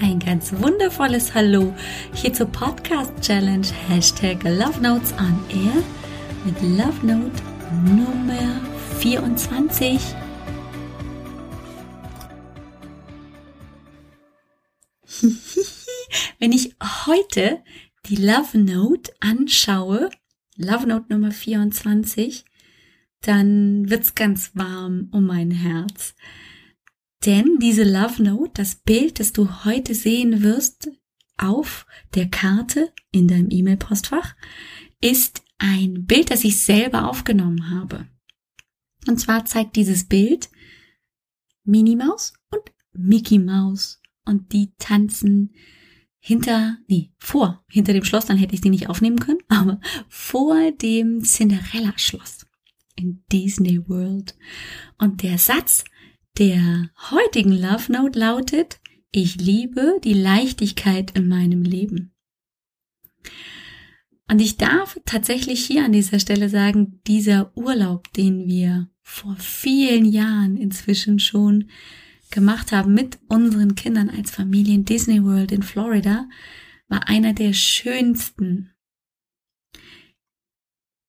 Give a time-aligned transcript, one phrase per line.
[0.00, 1.74] ein ganz wundervolles Hallo
[2.14, 5.82] hier zur Podcast Challenge Hashtag Love Notes on Air
[6.44, 7.42] mit Love Note
[7.84, 8.60] Nummer
[8.98, 10.00] 24.
[16.38, 16.76] Wenn ich
[17.06, 17.62] heute
[18.06, 20.10] die Love Note anschaue,
[20.56, 22.44] Love Note Nummer 24,
[23.22, 26.14] dann wird's ganz warm um mein Herz.
[27.26, 30.90] Denn diese Love Note, das Bild, das du heute sehen wirst
[31.36, 31.84] auf
[32.14, 34.36] der Karte in deinem E-Mail-Postfach,
[35.00, 38.06] ist ein Bild, das ich selber aufgenommen habe.
[39.08, 40.50] Und zwar zeigt dieses Bild
[41.64, 42.62] Minnie Maus und
[42.92, 45.52] Mickey Maus und die tanzen
[46.18, 50.70] hinter, nee, vor, hinter dem Schloss, dann hätte ich sie nicht aufnehmen können, aber vor
[50.72, 52.46] dem Cinderella-Schloss
[52.94, 54.36] in Disney World.
[54.98, 55.84] Und der Satz
[56.38, 62.14] der heutigen Love Note lautet, ich liebe die Leichtigkeit in meinem Leben.
[64.28, 70.04] Und ich darf tatsächlich hier an dieser Stelle sagen, dieser Urlaub, den wir vor vielen
[70.04, 71.70] Jahren inzwischen schon
[72.30, 76.28] gemacht haben mit unseren Kindern als Familie in Disney World in Florida,
[76.88, 78.72] war einer der schönsten,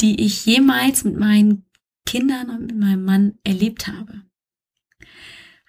[0.00, 1.66] die ich jemals mit meinen
[2.06, 4.29] Kindern und mit meinem Mann erlebt habe.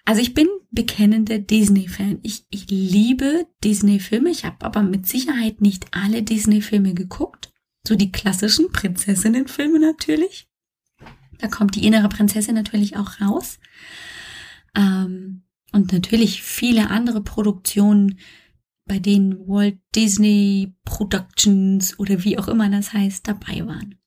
[0.04, 2.18] Also ich bin bekennender Disney-Fan.
[2.22, 4.30] Ich, ich liebe Disney-Filme.
[4.30, 7.52] Ich habe aber mit Sicherheit nicht alle Disney-Filme geguckt.
[7.86, 10.48] So die klassischen Prinzessinnen-Filme natürlich.
[11.38, 13.58] Da kommt die innere Prinzessin natürlich auch raus.
[14.76, 18.18] Ähm, und natürlich viele andere Produktionen,
[18.86, 24.01] bei denen Walt Disney Productions oder wie auch immer das heißt, dabei waren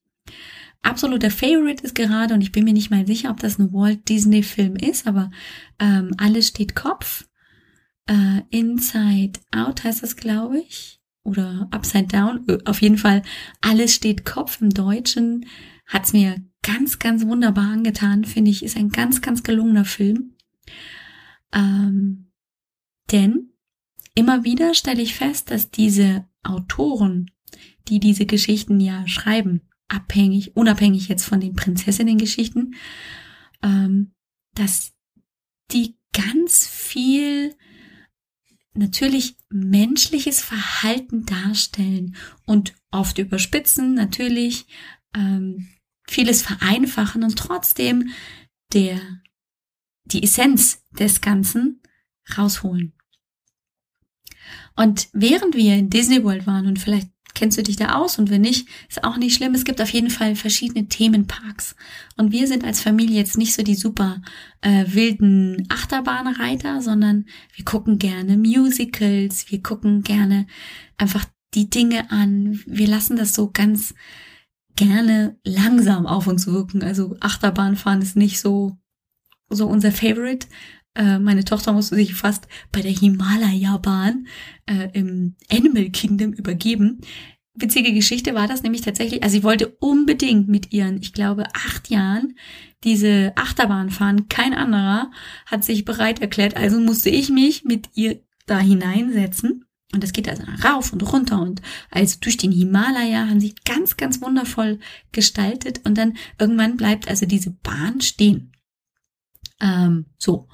[0.86, 4.08] absoluter Favorite ist gerade, und ich bin mir nicht mal sicher, ob das ein Walt
[4.08, 5.32] Disney Film ist, aber
[5.80, 7.28] ähm, Alles steht Kopf.
[8.08, 11.02] Äh, Inside Out heißt das, glaube ich.
[11.24, 12.46] Oder Upside Down.
[12.48, 13.24] Äh, auf jeden Fall,
[13.62, 15.46] Alles steht Kopf im Deutschen.
[15.88, 18.64] Hat's mir ganz, ganz wunderbar angetan, finde ich.
[18.64, 20.36] Ist ein ganz, ganz gelungener Film.
[21.54, 22.32] Ähm,
[23.12, 23.50] denn
[24.14, 27.32] immer wieder stelle ich fest, dass diese Autoren,
[27.88, 29.62] die diese Geschichten ja schreiben,
[29.96, 32.76] abhängig, unabhängig jetzt von den Prinzessinnen-Geschichten,
[33.64, 34.14] ähm,
[34.54, 34.94] dass
[35.72, 37.56] die ganz viel
[38.74, 44.68] natürlich menschliches Verhalten darstellen und oft überspitzen, natürlich
[45.16, 45.68] ähm,
[46.08, 48.10] vieles vereinfachen und trotzdem
[48.74, 49.00] der
[50.06, 51.82] die Essenz des Ganzen
[52.38, 52.94] rausholen.
[54.76, 58.18] Und während wir in Disney World waren und vielleicht Kennst du dich da aus?
[58.18, 59.54] Und wenn nicht, ist auch nicht schlimm.
[59.54, 61.76] Es gibt auf jeden Fall verschiedene Themenparks.
[62.18, 64.22] Und wir sind als Familie jetzt nicht so die super
[64.62, 70.48] äh, wilden Achterbahnreiter, sondern wir gucken gerne Musicals, wir gucken gerne
[70.98, 72.62] einfach die Dinge an.
[72.66, 73.94] Wir lassen das so ganz
[74.76, 76.82] gerne langsam auf uns wirken.
[76.82, 78.78] Also Achterbahnfahren ist nicht so
[79.50, 80.48] so unser Favorite.
[80.96, 84.28] Äh, meine Tochter musste sich fast bei der Himalaya-Bahn
[84.66, 87.02] äh, im Animal Kingdom übergeben.
[87.54, 91.90] Witzige Geschichte war das nämlich tatsächlich, also sie wollte unbedingt mit ihren, ich glaube, acht
[91.90, 92.36] Jahren
[92.84, 94.28] diese Achterbahn fahren.
[94.28, 95.12] Kein anderer
[95.46, 99.66] hat sich bereit erklärt, also musste ich mich mit ihr da hineinsetzen.
[99.94, 103.96] Und das geht also rauf und runter und also durch den Himalaya haben sie ganz,
[103.96, 104.80] ganz wundervoll
[105.14, 108.52] gestaltet und dann irgendwann bleibt also diese Bahn stehen.
[109.62, 110.50] Ähm, so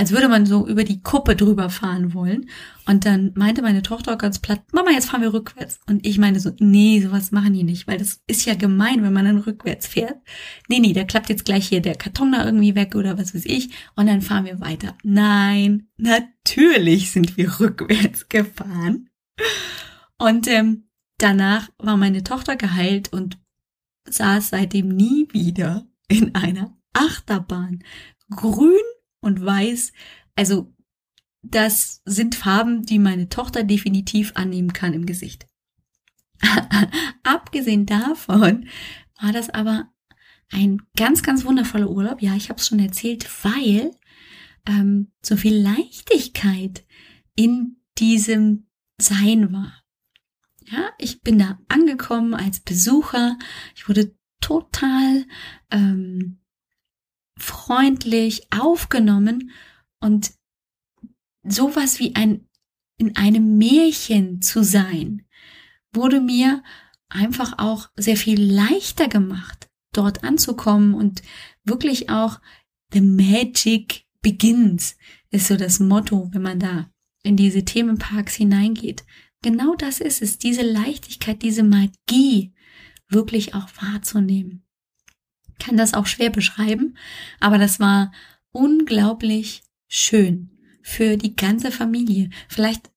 [0.00, 2.48] als würde man so über die Kuppe drüber fahren wollen.
[2.86, 5.78] Und dann meinte meine Tochter ganz platt, Mama, jetzt fahren wir rückwärts.
[5.86, 9.12] Und ich meine so, nee, sowas machen die nicht, weil das ist ja gemein, wenn
[9.12, 10.16] man dann rückwärts fährt.
[10.68, 13.44] Nee, nee, da klappt jetzt gleich hier der Karton da irgendwie weg oder was weiß
[13.44, 13.72] ich.
[13.94, 14.96] Und dann fahren wir weiter.
[15.02, 19.10] Nein, natürlich sind wir rückwärts gefahren.
[20.16, 20.84] Und ähm,
[21.18, 23.38] danach war meine Tochter geheilt und
[24.08, 27.84] saß seitdem nie wieder in einer Achterbahn.
[28.30, 28.80] Grün
[29.20, 29.92] und weiß.
[30.36, 30.72] Also
[31.42, 35.46] das sind Farben, die meine Tochter definitiv annehmen kann im Gesicht.
[37.22, 38.68] Abgesehen davon
[39.20, 39.90] war das aber
[40.50, 42.22] ein ganz, ganz wundervoller Urlaub.
[42.22, 43.92] Ja, ich habe es schon erzählt, weil
[44.66, 46.84] ähm, so viel Leichtigkeit
[47.34, 48.66] in diesem
[48.98, 49.82] Sein war.
[50.70, 53.38] Ja, ich bin da angekommen als Besucher.
[53.74, 55.26] Ich wurde total
[55.70, 56.09] ähm,
[57.70, 59.52] freundlich aufgenommen
[60.00, 60.32] und
[61.46, 62.48] sowas wie ein
[62.98, 65.24] in einem Märchen zu sein,
[65.92, 66.64] wurde mir
[67.08, 71.22] einfach auch sehr viel leichter gemacht, dort anzukommen und
[71.62, 72.40] wirklich auch
[72.92, 74.96] the magic begins
[75.30, 76.90] ist so das Motto, wenn man da
[77.22, 79.04] in diese Themenparks hineingeht.
[79.42, 82.52] Genau das ist es, diese Leichtigkeit, diese Magie
[83.08, 84.66] wirklich auch wahrzunehmen.
[85.60, 86.96] Kann das auch schwer beschreiben,
[87.38, 88.10] aber das war
[88.50, 90.50] unglaublich schön
[90.82, 92.30] für die ganze Familie.
[92.48, 92.90] Vielleicht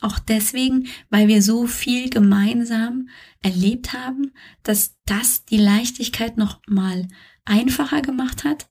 [0.00, 3.08] auch deswegen, weil wir so viel gemeinsam
[3.42, 4.32] erlebt haben,
[4.62, 7.08] dass das die Leichtigkeit noch mal
[7.44, 8.70] einfacher gemacht hat.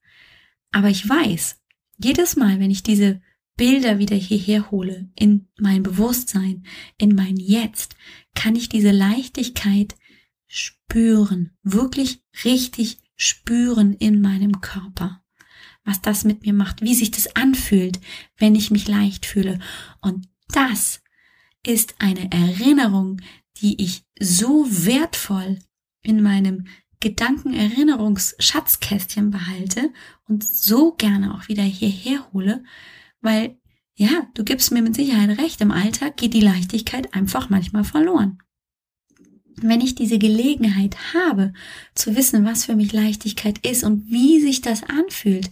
[0.71, 1.59] Aber ich weiß,
[1.97, 3.21] jedes Mal, wenn ich diese
[3.57, 6.65] Bilder wieder hierher hole, in mein Bewusstsein,
[6.97, 7.95] in mein Jetzt,
[8.33, 9.95] kann ich diese Leichtigkeit
[10.47, 15.21] spüren, wirklich richtig spüren in meinem Körper,
[15.83, 17.99] was das mit mir macht, wie sich das anfühlt,
[18.37, 19.59] wenn ich mich leicht fühle.
[20.01, 21.01] Und das
[21.65, 23.19] ist eine Erinnerung,
[23.57, 25.59] die ich so wertvoll
[26.01, 26.67] in meinem
[27.01, 29.91] Gedankenerinnerungsschatzkästchen behalte
[30.27, 32.63] und so gerne auch wieder hierher hole,
[33.19, 33.59] weil
[33.95, 38.37] ja, du gibst mir mit Sicherheit recht, im Alltag geht die Leichtigkeit einfach manchmal verloren.
[39.61, 41.53] Wenn ich diese Gelegenheit habe,
[41.95, 45.49] zu wissen, was für mich Leichtigkeit ist und wie sich das anfühlt,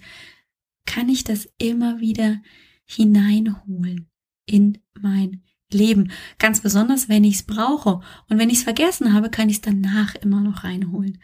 [0.85, 2.41] kann ich das immer wieder
[2.85, 4.09] hineinholen
[4.45, 6.11] in mein Leben.
[6.39, 7.99] Ganz besonders, wenn ich es brauche.
[8.29, 11.19] Und wenn ich es vergessen habe, kann ich es danach immer noch reinholen.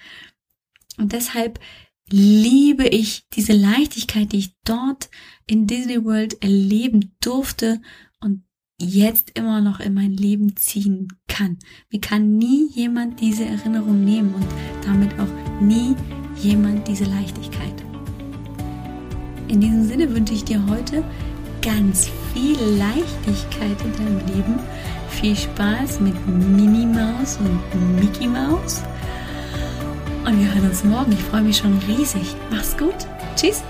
[0.97, 1.59] Und deshalb
[2.09, 5.09] liebe ich diese Leichtigkeit, die ich dort
[5.47, 7.81] in Disney World erleben durfte
[8.19, 8.43] und
[8.79, 11.57] jetzt immer noch in mein Leben ziehen kann.
[11.91, 14.45] Mir kann nie jemand diese Erinnerung nehmen und
[14.85, 15.95] damit auch nie
[16.37, 17.73] jemand diese Leichtigkeit.
[19.47, 21.03] In diesem Sinne wünsche ich dir heute
[21.61, 24.59] ganz viel Leichtigkeit in deinem Leben.
[25.09, 28.83] Viel Spaß mit Minnie Maus und Mickey Maus
[30.25, 31.11] und wir hören uns morgen.
[31.11, 32.35] Ich freue mich schon riesig.
[32.51, 32.95] Mach's gut.
[33.35, 33.63] Tschüss.